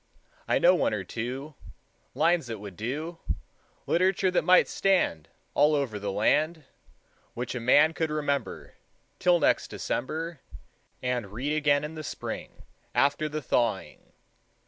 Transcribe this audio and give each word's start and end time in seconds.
I 0.47 0.57
know 0.57 0.73
one 0.73 0.95
or 0.95 1.03
two 1.03 1.53
Lines 2.15 2.47
that 2.47 2.57
would 2.57 2.75
do, 2.75 3.19
Literature 3.85 4.31
that 4.31 4.43
might 4.43 4.67
stand 4.67 5.27
All 5.53 5.75
over 5.75 5.99
the 5.99 6.11
land, 6.11 6.63
Which 7.35 7.53
a 7.53 7.59
man 7.59 7.93
could 7.93 8.09
remember 8.09 8.73
Till 9.19 9.39
next 9.39 9.67
December, 9.67 10.39
And 11.03 11.31
read 11.31 11.53
again 11.55 11.83
in 11.83 11.93
the 11.93 12.03
spring, 12.03 12.63
After 12.95 13.29
the 13.29 13.43
thawing. 13.43 14.01